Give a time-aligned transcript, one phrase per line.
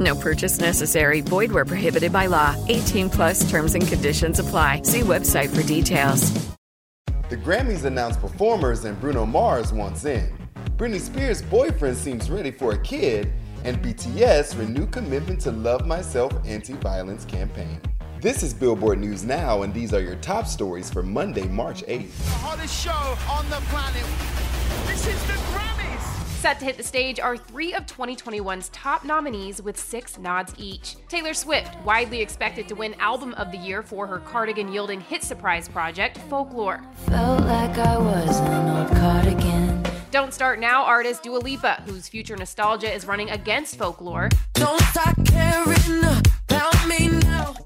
[0.00, 1.20] No purchase necessary.
[1.20, 2.54] Void where prohibited by law.
[2.68, 4.82] 18 plus terms and conditions apply.
[4.82, 6.32] See website for details.
[7.28, 10.30] The Grammys announced performers and Bruno Mars wants in.
[10.76, 13.32] Britney Spears' boyfriend seems ready for a kid,
[13.64, 17.80] and BTS renewed commitment to Love Myself anti-violence campaign.
[18.20, 22.16] This is Billboard News Now, and these are your top stories for Monday, March 8th.
[22.16, 24.04] The hottest show on the planet.
[24.86, 25.45] This is the Grammys.
[26.46, 30.94] Set to hit the stage are three of 2021's top nominees with six nods each.
[31.08, 35.24] Taylor Swift, widely expected to win Album of the Year for her cardigan yielding hit
[35.24, 36.80] surprise project, Folklore.
[37.08, 39.82] Felt like I was an old cardigan.
[40.12, 44.28] Don't Start Now artist Dua Lipa, whose future nostalgia is running against folklore.
[44.52, 46.04] Don't stop caring
[46.48, 47.15] about me now.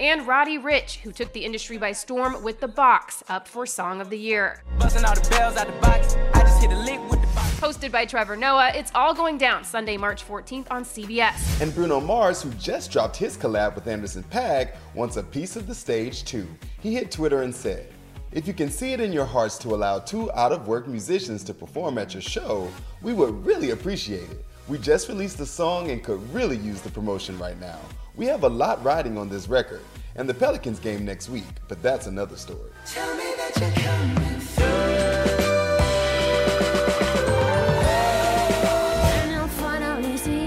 [0.00, 4.00] And Roddy Ricch, who took the industry by storm with The Box, up for Song
[4.00, 4.62] of the Year.
[4.78, 6.16] Busting all the bells out the box.
[6.32, 7.60] I just hit a lick with the box.
[7.60, 11.60] Hosted by Trevor Noah, it's all going down Sunday, March 14th on CBS.
[11.60, 15.66] And Bruno Mars, who just dropped his collab with Anderson Paak, wants a piece of
[15.66, 16.48] the stage too.
[16.80, 17.92] He hit Twitter and said,
[18.32, 21.44] if you can see it in your hearts to allow two out of work musicians
[21.44, 22.70] to perform at your show,
[23.02, 24.46] we would really appreciate it.
[24.70, 27.80] We just released a song and could really use the promotion right now.
[28.14, 29.80] We have a lot riding on this record,
[30.14, 32.70] and the Pelicans game next week, but that's another story.
[32.86, 34.64] Tell me that you're coming through.
[39.18, 40.44] And I'll finally see.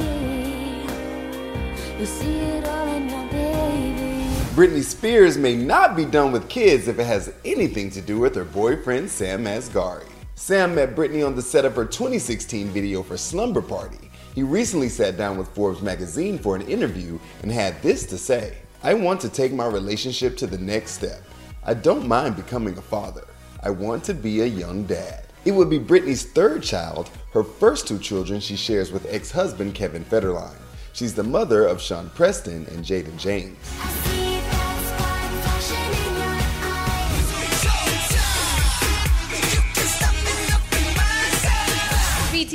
[1.99, 4.29] You see it all in my baby.
[4.55, 8.35] Britney Spears may not be done with kids if it has anything to do with
[8.35, 10.07] her boyfriend Sam Asghari.
[10.35, 14.11] Sam met Britney on the set of her 2016 video for Slumber Party.
[14.33, 18.57] He recently sat down with Forbes magazine for an interview and had this to say
[18.81, 21.21] I want to take my relationship to the next step.
[21.63, 23.25] I don't mind becoming a father.
[23.61, 25.23] I want to be a young dad.
[25.45, 29.75] It would be Britney's third child, her first two children she shares with ex husband
[29.75, 30.57] Kevin Federline.
[30.93, 34.02] She's the mother of Sean Preston and Jayden James.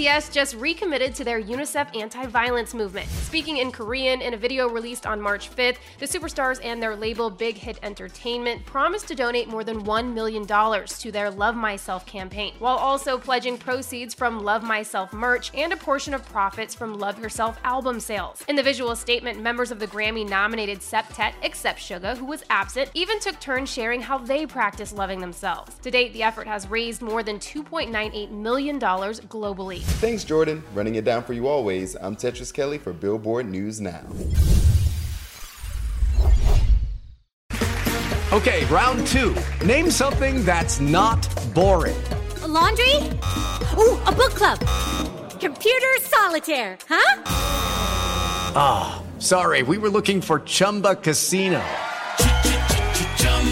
[0.08, 3.06] BTS just recommitted to their UNICEF anti violence movement.
[3.10, 7.28] Speaking in Korean in a video released on March 5th, the superstars and their label
[7.28, 12.54] Big Hit Entertainment promised to donate more than $1 million to their Love Myself campaign,
[12.58, 17.18] while also pledging proceeds from Love Myself merch and a portion of profits from Love
[17.18, 18.42] Yourself album sales.
[18.48, 22.90] In the visual statement, members of the Grammy nominated septet, except Suga, who was absent,
[22.94, 25.74] even took turns sharing how they practice loving themselves.
[25.82, 29.97] To date, the effort has raised more than $2.98 million globally.
[29.98, 30.62] Thanks, Jordan.
[30.74, 34.00] Running it down for you always, I'm Tetris Kelly for Billboard News Now.
[38.32, 39.34] Okay, round two.
[39.66, 41.18] Name something that's not
[41.52, 42.00] boring.
[42.42, 42.94] A laundry?
[43.76, 44.60] Ooh, a book club.
[45.40, 47.22] Computer solitaire, huh?
[48.54, 51.60] Ah, sorry, we were looking for Chumba Casino.